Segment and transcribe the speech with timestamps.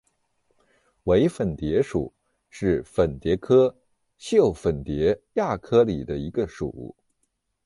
[1.03, 2.11] 伪粉蝶属
[2.49, 3.77] 是粉蝶科
[4.17, 6.95] 袖粉蝶亚科里的一个属。